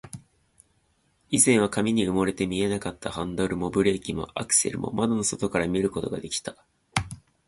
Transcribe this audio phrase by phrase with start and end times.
[1.29, 6.55] 以前は紙に埋もれて見えなかったハンドルも、ブレーキも、アクセルも、窓の外から見ることができた